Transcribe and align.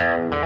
and 0.00 0.39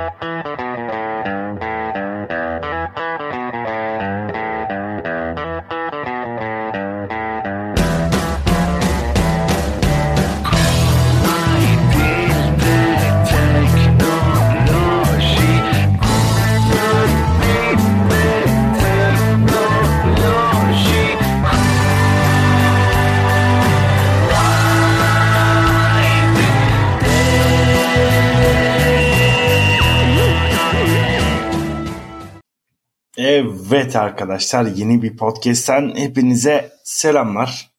Evet 33.35 33.97
arkadaşlar 33.97 34.65
yeni 34.65 35.03
bir 35.03 35.17
podcast'ten 35.17 35.93
hepinize 35.97 36.73
selamlar. 36.85 37.71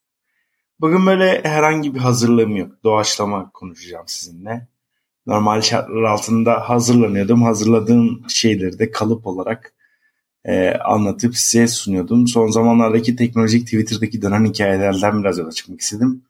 Bugün 0.80 1.06
böyle 1.06 1.44
herhangi 1.44 1.96
bir 1.96 2.00
hazırlığım 2.00 2.56
yok. 2.56 2.72
Doğaçlama 2.84 3.52
konuşacağım 3.52 4.04
sizinle. 4.08 4.68
Normal 5.26 5.62
şartlar 5.62 6.04
altında 6.04 6.70
hazırlanıyordum. 6.70 7.44
Hazırladığım 7.44 8.30
şeyleri 8.30 8.80
de 8.80 8.92
kalıp 8.92 9.28
olarak 9.28 9.74
e, 10.46 10.70
anlatıp 10.72 11.38
size 11.38 11.68
sunuyordum. 11.68 12.28
Son 12.28 12.48
zamanlardaki 12.48 13.16
teknolojik 13.16 13.66
Twitter'daki 13.66 14.22
dönen 14.22 14.46
hikayelerden 14.46 15.24
biraz 15.24 15.38
yola 15.38 15.52
çıkmak 15.52 15.82
istedim. 15.82 16.24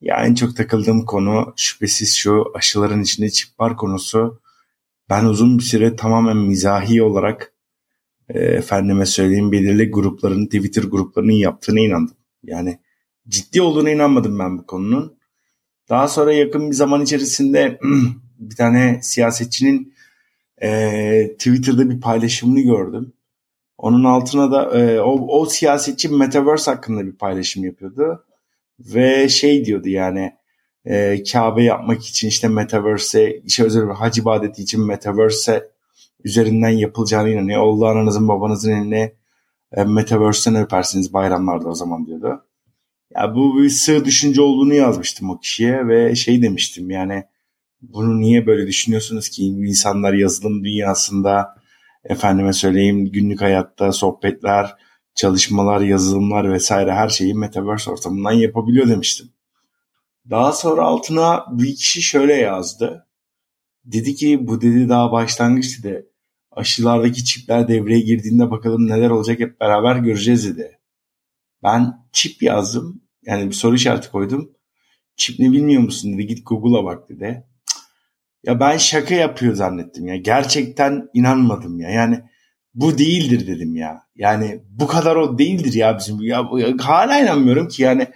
Ya 0.00 0.16
en 0.24 0.34
çok 0.34 0.56
takıldığım 0.56 1.04
konu 1.04 1.52
şüphesiz 1.56 2.14
şu 2.14 2.44
aşıların 2.54 3.02
içinde 3.02 3.30
çip 3.30 3.60
var 3.60 3.76
konusu. 3.76 4.40
Ben 5.10 5.24
uzun 5.24 5.58
bir 5.58 5.62
süre 5.62 5.96
tamamen 5.96 6.36
mizahi 6.36 7.02
olarak 7.02 7.49
efendime 8.34 9.06
söyleyeyim 9.06 9.52
belirli 9.52 9.90
grupların 9.90 10.46
Twitter 10.46 10.82
gruplarının 10.82 11.32
yaptığına 11.32 11.80
inandım. 11.80 12.16
Yani 12.44 12.78
ciddi 13.28 13.62
olduğuna 13.62 13.90
inanmadım 13.90 14.38
ben 14.38 14.58
bu 14.58 14.66
konunun. 14.66 15.18
Daha 15.88 16.08
sonra 16.08 16.32
yakın 16.32 16.70
bir 16.70 16.74
zaman 16.74 17.02
içerisinde 17.02 17.78
bir 18.38 18.56
tane 18.56 19.00
siyasetçinin 19.02 19.94
e, 20.62 21.32
Twitter'da 21.38 21.90
bir 21.90 22.00
paylaşımını 22.00 22.60
gördüm. 22.60 23.12
Onun 23.78 24.04
altına 24.04 24.52
da 24.52 24.78
e, 24.78 25.00
o, 25.00 25.40
o 25.40 25.46
siyasetçi 25.46 26.08
Metaverse 26.08 26.70
hakkında 26.70 27.06
bir 27.06 27.12
paylaşım 27.12 27.64
yapıyordu. 27.64 28.24
Ve 28.80 29.28
şey 29.28 29.64
diyordu 29.64 29.88
yani 29.88 30.32
e, 30.84 31.22
Kabe 31.22 31.64
yapmak 31.64 32.06
için 32.06 32.28
işte 32.28 32.48
Metaverse'e, 32.48 33.40
işte 33.44 33.64
özel 33.64 33.88
bir 33.88 33.94
hac 33.94 34.18
ibadeti 34.18 34.62
için 34.62 34.86
Metaverse'e 34.86 35.70
üzerinden 36.24 36.70
yapılacağına 36.70 37.28
inanıyor. 37.28 37.62
Oğlu 37.62 37.86
ananızın 37.86 38.28
babanızın 38.28 38.72
eline 38.72 39.14
e, 39.72 39.84
Metaverse'den 39.84 40.62
öpersiniz 40.62 41.12
bayramlarda 41.12 41.68
o 41.68 41.74
zaman 41.74 42.06
diyordu. 42.06 42.46
Ya 43.14 43.34
bu 43.34 43.62
bir 43.62 43.68
sığ 43.68 44.04
düşünce 44.04 44.42
olduğunu 44.42 44.74
yazmıştım 44.74 45.30
o 45.30 45.38
kişiye 45.38 45.88
ve 45.88 46.14
şey 46.14 46.42
demiştim 46.42 46.90
yani 46.90 47.24
bunu 47.82 48.20
niye 48.20 48.46
böyle 48.46 48.66
düşünüyorsunuz 48.66 49.28
ki 49.28 49.44
insanlar 49.44 50.12
yazılım 50.12 50.64
dünyasında 50.64 51.56
efendime 52.04 52.52
söyleyeyim 52.52 53.12
günlük 53.12 53.40
hayatta 53.40 53.92
sohbetler, 53.92 54.76
çalışmalar, 55.14 55.80
yazılımlar 55.80 56.52
vesaire 56.52 56.92
her 56.92 57.08
şeyi 57.08 57.34
Metaverse 57.34 57.90
ortamından 57.90 58.32
yapabiliyor 58.32 58.88
demiştim. 58.88 59.32
Daha 60.30 60.52
sonra 60.52 60.82
altına 60.82 61.44
bir 61.52 61.76
kişi 61.76 62.02
şöyle 62.02 62.34
yazdı. 62.34 63.06
Dedi 63.84 64.14
ki 64.14 64.46
bu 64.46 64.60
dedi 64.60 64.88
daha 64.88 65.12
başlangıç 65.12 65.84
dedi 65.84 66.09
aşılardaki 66.52 67.24
çipler 67.24 67.68
devreye 67.68 68.00
girdiğinde 68.00 68.50
bakalım 68.50 68.88
neler 68.88 69.10
olacak 69.10 69.40
hep 69.40 69.60
beraber 69.60 69.96
göreceğiz 69.96 70.48
dedi. 70.48 70.78
Ben 71.62 72.06
çip 72.12 72.42
yazdım. 72.42 73.02
Yani 73.26 73.46
bir 73.48 73.54
soru 73.54 73.74
işareti 73.74 74.10
koydum. 74.10 74.50
Çip 75.16 75.38
ne 75.38 75.52
bilmiyor 75.52 75.82
musun 75.82 76.12
dedi. 76.12 76.26
Git 76.26 76.46
Google'a 76.46 76.84
bak 76.84 77.08
dedi. 77.08 77.46
Ya 78.44 78.60
ben 78.60 78.76
şaka 78.76 79.14
yapıyor 79.14 79.54
zannettim 79.54 80.06
ya. 80.06 80.16
Gerçekten 80.16 81.08
inanmadım 81.14 81.80
ya. 81.80 81.90
Yani 81.90 82.20
bu 82.74 82.98
değildir 82.98 83.46
dedim 83.46 83.76
ya. 83.76 84.02
Yani 84.16 84.62
bu 84.70 84.86
kadar 84.86 85.16
o 85.16 85.38
değildir 85.38 85.72
ya 85.72 85.98
bizim. 85.98 86.20
Ya, 86.20 86.50
hala 86.80 87.20
inanmıyorum 87.20 87.68
ki 87.68 87.82
yani 87.82 88.06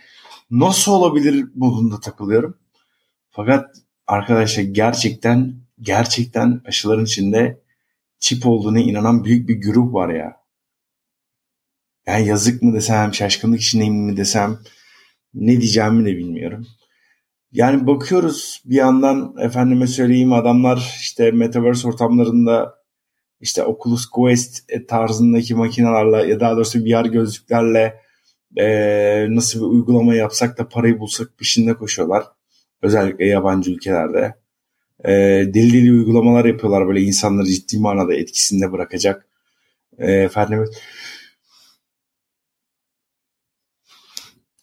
nasıl 0.50 0.92
olabilir 0.92 1.46
modunda 1.54 2.00
takılıyorum. 2.00 2.58
Fakat 3.30 3.76
arkadaşlar 4.06 4.62
gerçekten 4.62 5.54
gerçekten 5.80 6.60
aşıların 6.66 7.04
içinde 7.04 7.63
çip 8.24 8.46
olduğuna 8.46 8.78
inanan 8.78 9.24
büyük 9.24 9.48
bir 9.48 9.62
grup 9.62 9.94
var 9.94 10.14
ya. 10.14 10.36
Yani 12.06 12.26
yazık 12.26 12.62
mı 12.62 12.74
desem, 12.74 13.14
şaşkınlık 13.14 13.60
içindeyim 13.60 13.94
mi 13.94 14.16
desem 14.16 14.58
ne 15.34 15.60
diyeceğimi 15.60 16.04
de 16.06 16.16
bilmiyorum. 16.16 16.66
Yani 17.52 17.86
bakıyoruz 17.86 18.62
bir 18.64 18.74
yandan 18.74 19.34
efendime 19.40 19.86
söyleyeyim 19.86 20.32
adamlar 20.32 20.96
işte 21.00 21.30
Metaverse 21.30 21.88
ortamlarında 21.88 22.74
işte 23.40 23.62
Oculus 23.62 24.06
Quest 24.06 24.70
tarzındaki 24.88 25.54
makinalarla 25.54 26.26
ya 26.26 26.40
daha 26.40 26.56
doğrusu 26.56 26.78
VR 26.78 27.04
gözlüklerle 27.04 28.00
e, 28.56 28.66
nasıl 29.30 29.60
bir 29.60 29.66
uygulama 29.66 30.14
yapsak 30.14 30.58
da 30.58 30.68
parayı 30.68 30.98
bulsak 30.98 31.38
peşinde 31.38 31.74
koşuyorlar. 31.74 32.24
Özellikle 32.82 33.26
yabancı 33.26 33.70
ülkelerde 33.70 34.43
e, 35.04 35.10
deli 35.54 35.72
deli 35.72 35.92
uygulamalar 35.92 36.44
yapıyorlar 36.44 36.88
böyle 36.88 37.00
insanları 37.00 37.46
ciddi 37.46 37.78
manada 37.78 38.14
etkisinde 38.14 38.72
bırakacak. 38.72 39.26
E, 39.98 40.12
efendim 40.12 40.64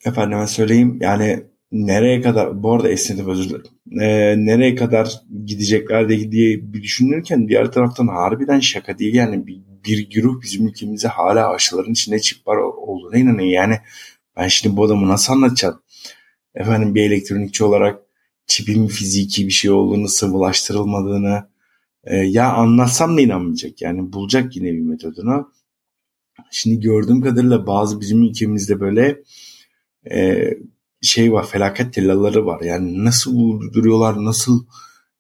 efendime 0.06 0.48
söyleyeyim 0.48 0.98
yani 1.02 1.44
nereye 1.72 2.22
kadar 2.22 2.64
bu 2.64 2.74
arada 2.74 2.90
esnedim 2.90 3.30
özür 3.30 3.50
dilerim. 3.50 3.66
E, 4.02 4.36
nereye 4.46 4.76
kadar 4.76 5.22
gidecekler 5.46 6.10
diye 6.10 6.74
bir 6.74 6.84
düşünürken 6.84 7.48
diğer 7.48 7.72
taraftan 7.72 8.08
harbiden 8.08 8.60
şaka 8.60 9.00
değil 9.00 9.16
yani 9.16 9.48
bir, 9.48 9.62
bir 9.86 10.10
güruh 10.10 10.42
bizim 10.42 10.68
ülkemizde 10.68 11.08
hala 11.08 11.50
aşıların 11.50 11.92
içinde 11.92 12.20
çip 12.20 12.48
var 12.48 12.58
olduğuna 12.58 13.18
inanıyor. 13.18 13.50
Yani 13.50 13.78
ben 14.38 14.48
şimdi 14.48 14.78
bu 14.78 14.86
adamı 14.86 15.08
nasıl 15.08 15.34
anlatacağım? 15.34 15.82
Efendim 16.56 16.96
bir 16.96 17.02
elektronikçi 17.02 17.64
olarak 17.64 18.00
çipin 18.52 18.88
fiziki 18.88 19.48
bir 19.48 19.52
şey 19.52 19.72
olduğunu, 19.72 20.08
sıvılaştırılmadığını 20.08 21.50
e, 22.04 22.16
ya 22.16 22.54
anlatsam 22.54 23.18
da 23.18 23.22
inanmayacak. 23.22 23.82
Yani 23.82 24.14
bulacak 24.14 24.56
yine 24.56 24.72
bir 24.74 24.82
metodunu. 24.82 25.52
Şimdi 26.52 26.80
gördüğüm 26.80 27.22
kadarıyla 27.22 27.68
bazı 27.68 28.02
bizim 28.02 28.24
ülkemizde 28.24 28.80
böyle 28.80 29.22
e, 30.12 30.50
şey 31.02 31.34
var, 31.34 31.48
felaket 31.48 31.94
tellaları 31.94 32.46
var. 32.46 32.62
Yani 32.62 33.06
nasıl 33.06 33.34
bulduruyorlar, 33.34 34.26
nasıl 34.26 34.66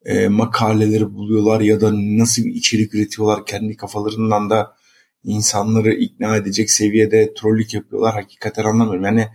e, 0.06 0.28
makaleleri 0.28 1.14
buluyorlar 1.14 1.62
ya 1.62 1.81
da 1.81 1.91
nasıl 1.94 2.46
içerik 2.46 2.96
üretiyorlar 2.96 3.46
kendi 3.46 3.78
kafalarından 3.78 4.50
da 4.50 4.75
insanları 5.24 5.94
ikna 5.94 6.38
edecek 6.38 6.72
seviyede 6.72 7.34
trollük 7.34 7.74
yapıyorlar. 7.74 8.14
Hakikaten 8.14 8.64
anlamıyorum. 8.64 9.06
Yani 9.06 9.28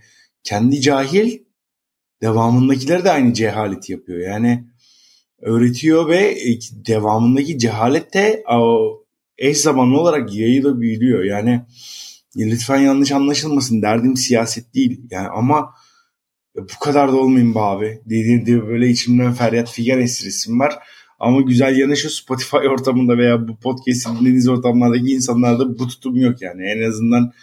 kendi 0.43 0.81
cahil 0.81 1.46
devamındakiler 2.21 3.03
de 3.03 3.11
aynı 3.11 3.33
cehaleti 3.33 3.91
yapıyor. 3.91 4.19
Yani 4.19 4.67
öğretiyor 5.41 6.07
ve 6.07 6.17
e, 6.17 6.59
devamındaki 6.87 7.59
cehalet 7.59 8.13
de 8.13 8.43
eş 9.37 9.57
zamanlı 9.57 9.99
olarak 9.99 10.35
yayıla 10.35 10.81
büyülüyor. 10.81 11.23
Yani 11.23 11.61
lütfen 12.37 12.77
yanlış 12.77 13.11
anlaşılmasın 13.11 13.81
derdim 13.81 14.17
siyaset 14.17 14.75
değil. 14.75 15.01
Yani 15.11 15.27
ama 15.27 15.73
bu 16.55 16.79
kadar 16.79 17.11
da 17.11 17.15
olmayın 17.15 17.55
be 17.55 17.59
abi. 17.59 18.01
Dediğim 18.05 18.45
gibi 18.45 18.67
böyle 18.67 18.89
içimden 18.89 19.33
feryat 19.33 19.71
figan 19.71 20.01
esirisim 20.01 20.59
var. 20.59 20.79
Ama 21.19 21.41
güzel 21.41 21.77
yanı 21.77 21.97
şu 21.97 22.09
Spotify 22.09 22.57
ortamında 22.57 23.17
veya 23.17 23.47
bu 23.47 23.59
podcast 23.59 24.09
dinlediğiniz 24.09 24.47
ortamlardaki 24.47 25.05
insanlarda 25.05 25.79
bu 25.79 25.87
tutum 25.87 26.15
yok 26.15 26.41
yani. 26.41 26.63
En 26.63 26.89
azından 26.89 27.33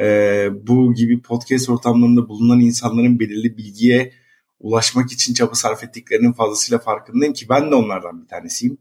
e, 0.00 0.48
bu 0.66 0.94
gibi 0.94 1.22
podcast 1.22 1.70
ortamlarında 1.70 2.28
bulunan 2.28 2.60
insanların 2.60 3.20
belirli 3.20 3.56
bilgiye 3.56 4.12
ulaşmak 4.60 5.12
için 5.12 5.34
çaba 5.34 5.54
sarf 5.54 5.84
ettiklerinin 5.84 6.32
fazlasıyla 6.32 6.78
farkındayım 6.78 7.34
ki 7.34 7.48
ben 7.48 7.70
de 7.70 7.74
onlardan 7.74 8.22
bir 8.22 8.28
tanesiyim. 8.28 8.78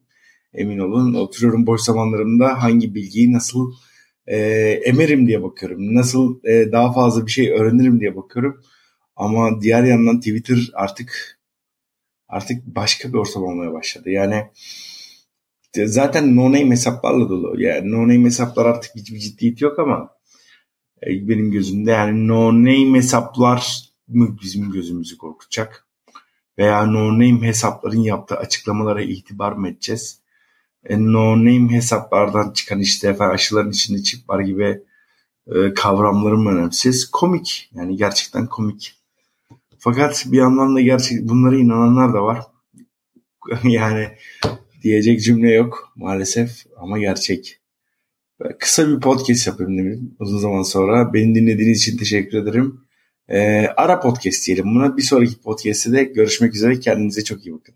Emin 0.53 0.79
olun 0.79 1.13
oturuyorum 1.13 1.67
boş 1.67 1.81
zamanlarımda 1.81 2.63
hangi 2.63 2.95
bilgiyi 2.95 3.33
nasıl 3.33 3.73
e, 4.27 4.37
emerim 4.85 5.27
diye 5.27 5.43
bakıyorum. 5.43 5.95
Nasıl 5.95 6.39
e, 6.43 6.71
daha 6.71 6.93
fazla 6.93 7.25
bir 7.25 7.31
şey 7.31 7.51
öğrenirim 7.51 7.99
diye 7.99 8.15
bakıyorum. 8.15 8.61
Ama 9.15 9.61
diğer 9.61 9.83
yandan 9.83 10.19
Twitter 10.19 10.71
artık 10.73 11.39
artık 12.27 12.65
başka 12.65 13.09
bir 13.09 13.17
ortam 13.17 13.43
olmaya 13.43 13.73
başladı. 13.73 14.09
Yani 14.09 14.43
zaten 15.85 16.35
no 16.35 16.45
name 16.45 16.69
hesaplarla 16.69 17.29
dolu. 17.29 17.61
Yani 17.61 17.91
no 17.91 18.01
name 18.01 18.25
hesaplar 18.25 18.65
artık 18.65 18.95
hiçbir 18.95 19.19
ciddiyet 19.19 19.61
yok 19.61 19.79
ama 19.79 20.18
benim 21.07 21.51
gözümde 21.51 21.91
yani 21.91 22.27
no 22.27 22.53
name 22.53 22.97
hesaplar 22.97 23.89
mı 24.07 24.37
bizim 24.43 24.71
gözümüzü 24.71 25.17
korkutacak? 25.17 25.85
Veya 26.57 26.85
no 26.85 27.13
name 27.13 27.41
hesapların 27.41 28.01
yaptığı 28.01 28.35
açıklamalara 28.35 29.01
itibar 29.01 29.51
mı 29.51 29.69
edeceğiz? 29.69 30.19
e, 30.85 30.97
no 30.97 31.37
name 31.37 31.71
hesaplardan 31.71 32.51
çıkan 32.51 32.79
işte 32.79 33.07
efendim 33.07 33.35
aşıların 33.35 33.71
içinde 33.71 34.03
çip 34.03 34.29
var 34.29 34.39
gibi 34.39 34.81
e, 35.47 35.73
kavramlarım 35.73 36.47
önemsiz. 36.47 37.11
Komik 37.11 37.69
yani 37.73 37.97
gerçekten 37.97 38.47
komik. 38.47 38.95
Fakat 39.77 40.25
bir 40.27 40.37
yandan 40.37 40.75
da 40.75 40.81
gerçek 40.81 41.29
bunlara 41.29 41.55
inananlar 41.55 42.13
da 42.13 42.23
var. 42.23 42.39
yani 43.63 44.07
diyecek 44.83 45.21
cümle 45.21 45.51
yok 45.51 45.93
maalesef 45.95 46.65
ama 46.77 46.99
gerçek. 46.99 47.59
Kısa 48.59 48.87
bir 48.87 48.99
podcast 48.99 49.47
yapayım 49.47 49.77
dedim 49.77 50.15
uzun 50.19 50.37
zaman 50.39 50.61
sonra. 50.61 51.13
Beni 51.13 51.35
dinlediğiniz 51.35 51.81
için 51.81 51.97
teşekkür 51.97 52.37
ederim. 52.37 52.81
Ee, 53.27 53.67
ara 53.77 53.99
podcast 53.99 54.47
diyelim 54.47 54.65
buna. 54.65 54.97
Bir 54.97 55.01
sonraki 55.01 55.41
podcast'te 55.41 55.91
de 55.91 56.03
görüşmek 56.03 56.55
üzere. 56.55 56.79
Kendinize 56.79 57.23
çok 57.23 57.45
iyi 57.45 57.53
bakın. 57.53 57.75